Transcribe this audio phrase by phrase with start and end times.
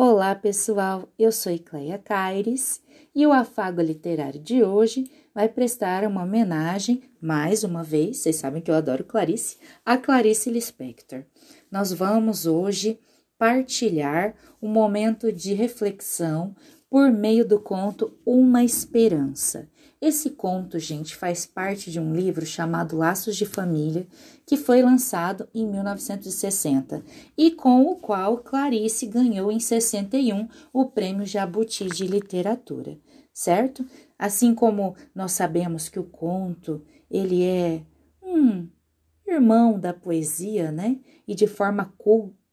[0.00, 1.12] Olá, pessoal.
[1.18, 2.80] Eu sou Cleia Caires
[3.12, 8.62] e o afago literário de hoje vai prestar uma homenagem, mais uma vez, vocês sabem
[8.62, 11.24] que eu adoro Clarice, a Clarice Lispector.
[11.68, 13.00] Nós vamos hoje
[13.36, 16.54] partilhar um momento de reflexão
[16.88, 19.68] por meio do conto Uma Esperança.
[20.00, 24.06] Esse conto, gente, faz parte de um livro chamado Laços de Família,
[24.46, 27.02] que foi lançado em 1960
[27.36, 32.96] e com o qual Clarice ganhou em 61 o Prêmio Jabuti de Literatura,
[33.32, 33.84] certo?
[34.16, 37.82] Assim como nós sabemos que o conto, ele é
[38.22, 38.68] um
[39.26, 41.00] irmão da poesia, né?
[41.26, 41.92] E de forma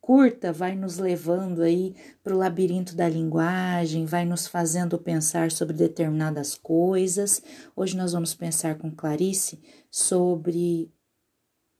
[0.06, 5.76] curta vai nos levando aí para o labirinto da linguagem, vai nos fazendo pensar sobre
[5.76, 7.42] determinadas coisas.
[7.76, 9.60] Hoje nós vamos pensar com Clarice
[9.90, 10.94] sobre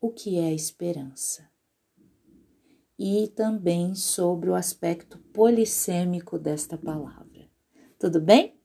[0.02, 1.48] o que é a esperança
[2.98, 7.48] e também sobre o aspecto polissêmico desta palavra.
[8.00, 8.60] Tudo bem?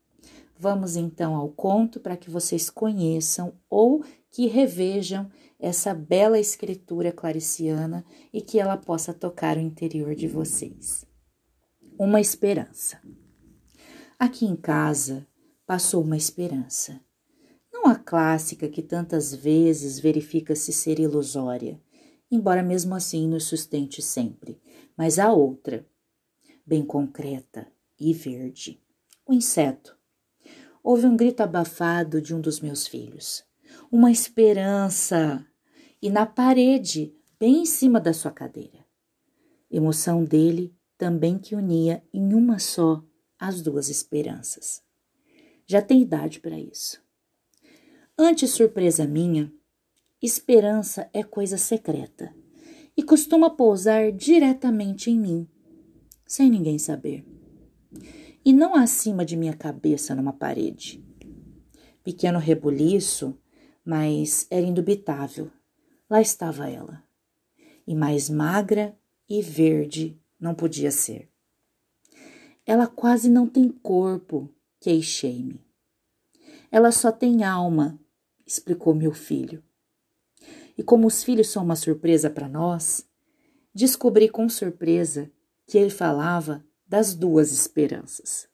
[0.59, 5.31] Vamos então ao conto para que vocês conheçam ou que revejam
[5.61, 11.05] essa bela escritura clariciana e que ela possa tocar o interior de vocês.
[11.99, 13.01] Uma esperança.
[14.19, 15.27] Aqui em casa
[15.67, 16.99] passou uma esperança.
[17.73, 21.81] Não a clássica que tantas vezes verifica-se ser ilusória,
[22.31, 24.61] embora mesmo assim nos sustente sempre,
[24.97, 25.87] mas a outra,
[26.67, 27.67] bem concreta
[27.99, 28.83] e verde.
[29.27, 29.97] O inseto.
[30.83, 33.45] Houve um grito abafado de um dos meus filhos.
[33.93, 35.47] Uma esperança!
[36.03, 38.87] E na parede, bem em cima da sua cadeira.
[39.71, 43.05] Emoção dele também que unia em uma só
[43.39, 44.83] as duas esperanças.
[45.67, 47.03] Já tem idade para isso.
[48.19, 49.53] Ante surpresa minha,
[50.23, 52.35] esperança é coisa secreta
[52.97, 55.49] e costuma pousar diretamente em mim,
[56.27, 57.25] sem ninguém saber.
[58.45, 61.05] E não acima de minha cabeça numa parede.
[62.03, 63.39] Pequeno rebuliço,
[63.85, 65.51] mas era indubitável
[66.11, 67.03] lá estava ela.
[67.87, 68.99] E mais magra
[69.29, 71.31] e verde não podia ser.
[72.67, 75.65] Ela quase não tem corpo, queixei-me.
[76.71, 77.99] Ela só tem alma,
[78.47, 79.63] explicou meu filho.
[80.77, 83.07] E como os filhos são uma surpresa para nós,
[83.75, 85.31] descobri com surpresa
[85.67, 88.49] que ele falava das duas esperanças.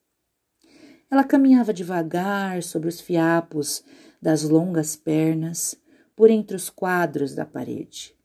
[1.09, 3.83] Ela caminhava devagar sobre os fiapos
[4.21, 5.75] das longas pernas,
[6.17, 8.17] por entre os quadros da parede.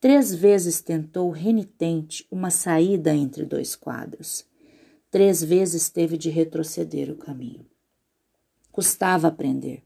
[0.00, 4.44] Três vezes tentou renitente uma saída entre dois quadros.
[5.12, 7.64] Três vezes teve de retroceder o caminho.
[8.72, 9.84] Custava aprender.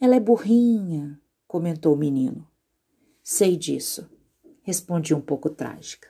[0.00, 2.46] Ela é burrinha, comentou o menino.
[3.20, 4.08] Sei disso,
[4.62, 6.08] respondi um pouco trágica.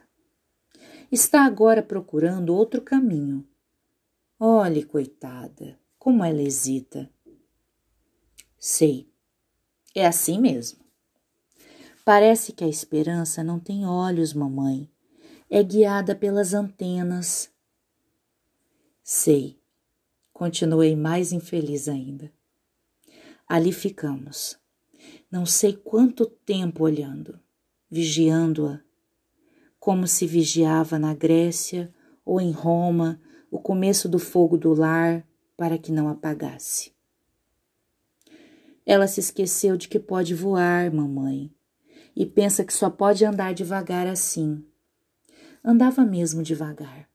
[1.10, 3.48] Está agora procurando outro caminho.
[4.38, 7.08] Olhe, coitada, como ela hesita.
[8.58, 9.13] Sei,
[9.94, 10.80] é assim mesmo.
[12.04, 14.88] Parece que a esperança não tem olhos, mamãe.
[15.48, 17.50] É guiada pelas antenas.
[19.02, 19.58] Sei.
[20.32, 22.30] Continuei mais infeliz ainda.
[23.48, 24.58] Ali ficamos.
[25.30, 27.38] Não sei quanto tempo olhando,
[27.90, 28.80] vigiando-a,
[29.78, 31.92] como se vigiava na Grécia
[32.24, 35.26] ou em Roma o começo do fogo do lar
[35.56, 36.93] para que não apagasse.
[38.86, 41.50] Ela se esqueceu de que pode voar, mamãe,
[42.14, 44.64] e pensa que só pode andar devagar assim.
[45.64, 47.08] Andava mesmo devagar.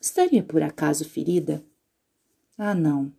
[0.00, 1.64] Estaria por acaso ferida?
[2.58, 3.12] Ah, não.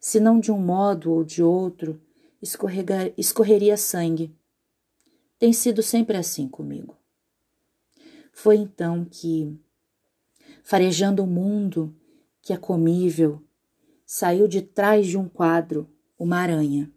[0.00, 2.00] Se não de um modo ou de outro,
[2.40, 4.34] escorreria sangue.
[5.38, 6.96] Tem sido sempre assim comigo.
[8.32, 9.60] Foi então que,
[10.62, 11.94] farejando o mundo
[12.40, 13.42] que é comível,
[14.06, 15.91] saiu de trás de um quadro
[16.22, 16.88] uma aranha.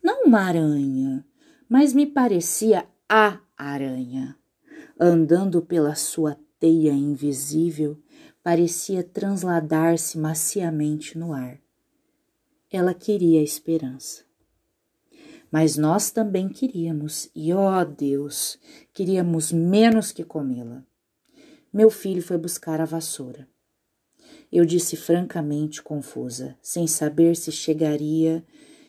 [0.00, 1.26] Não uma aranha,
[1.68, 4.38] mas me parecia a aranha.
[5.00, 8.00] Andando pela sua teia invisível,
[8.40, 11.58] parecia transladar-se maciamente no ar.
[12.70, 14.22] Ela queria a esperança.
[15.50, 18.60] Mas nós também queríamos, e ó oh Deus,
[18.94, 20.84] queríamos menos que comê-la.
[21.72, 23.48] Meu filho foi buscar a vassoura.
[24.50, 28.44] Eu disse francamente confusa, sem saber se chegaria,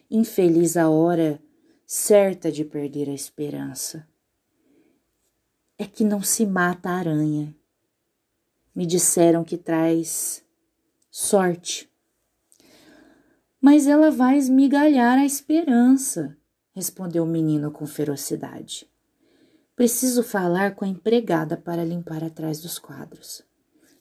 [0.10, 1.42] infeliz a hora
[1.86, 4.08] certa de perder a esperança.
[5.78, 7.56] É que não se mata a aranha.
[8.76, 10.44] Me disseram que traz
[11.10, 11.90] sorte.
[13.60, 16.38] Mas ela vai esmigalhar a esperança,
[16.74, 18.90] respondeu o menino com ferocidade.
[19.76, 23.49] Preciso falar com a empregada para limpar atrás dos quadros.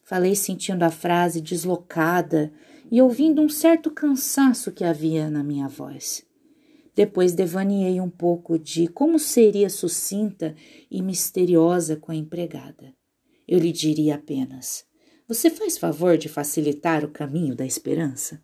[0.08, 2.50] Falei sentindo a frase deslocada
[2.90, 6.24] e ouvindo um certo cansaço que havia na minha voz.
[6.94, 10.56] Depois devaneei um pouco de como seria sucinta
[10.90, 12.94] e misteriosa com a empregada.
[13.46, 14.86] Eu lhe diria apenas:
[15.28, 18.42] Você faz favor de facilitar o caminho da esperança?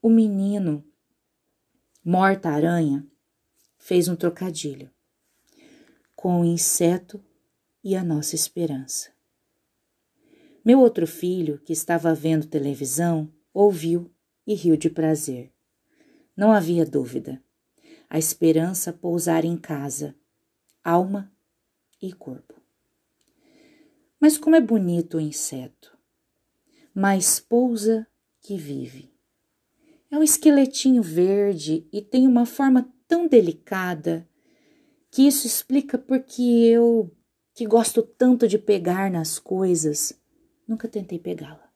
[0.00, 0.84] O menino,
[2.04, 3.04] morta-aranha,
[3.76, 4.88] fez um trocadilho
[6.14, 7.20] com o inseto
[7.82, 9.10] e a nossa esperança.
[10.64, 14.08] Meu outro filho, que estava vendo televisão, ouviu
[14.46, 15.52] e riu de prazer.
[16.36, 17.42] Não havia dúvida.
[18.08, 20.14] A esperança pousara em casa,
[20.84, 21.32] alma
[22.00, 22.54] e corpo.
[24.20, 25.98] Mas como é bonito o inseto!
[26.94, 28.06] Mais pousa
[28.40, 29.10] que vive.
[30.10, 34.28] É um esqueletinho verde e tem uma forma tão delicada
[35.10, 37.10] que isso explica porque eu,
[37.54, 40.21] que gosto tanto de pegar nas coisas,
[40.72, 41.70] nunca tentei pegá-la.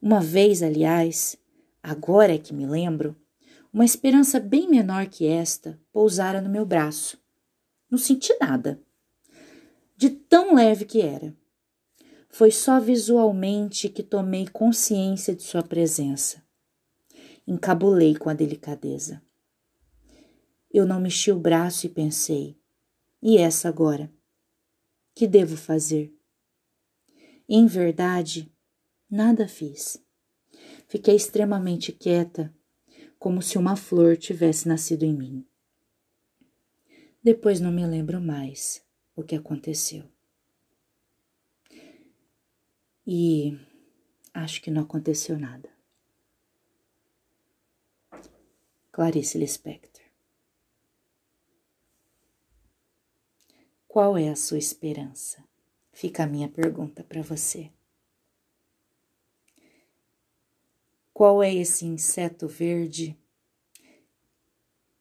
[0.00, 1.36] Uma vez, aliás,
[1.82, 3.16] Agora é que me lembro,
[3.72, 7.18] uma esperança bem menor que esta pousara no meu braço.
[7.90, 8.80] Não senti nada,
[9.96, 11.34] de tão leve que era.
[12.28, 16.42] Foi só visualmente que tomei consciência de sua presença.
[17.46, 19.22] Encabulei com a delicadeza.
[20.72, 22.56] Eu não mexi o braço e pensei:
[23.20, 24.12] e essa agora?
[25.14, 26.14] Que devo fazer?
[27.52, 28.48] Em verdade,
[29.10, 30.00] nada fiz.
[30.86, 32.54] Fiquei extremamente quieta,
[33.18, 35.44] como se uma flor tivesse nascido em mim.
[37.20, 38.86] Depois não me lembro mais
[39.16, 40.08] o que aconteceu.
[43.04, 43.58] E
[44.32, 45.68] acho que não aconteceu nada.
[48.92, 50.04] Clarice Lispector.
[53.88, 55.49] Qual é a sua esperança?
[55.92, 57.70] Fica a minha pergunta para você.
[61.12, 63.14] Qual é esse inseto verde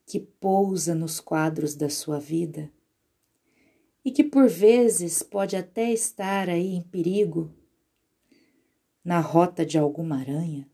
[0.06, 2.72] que pousa nos quadros da sua vida
[4.04, 7.54] e que por vezes pode até estar aí em perigo
[9.04, 10.70] na rota de alguma aranha?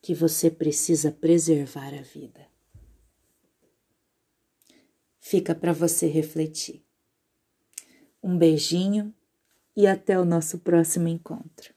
[0.00, 2.48] Que você precisa preservar a vida.
[5.20, 6.85] Fica para você refletir.
[8.26, 9.14] Um beijinho
[9.76, 11.75] e até o nosso próximo encontro.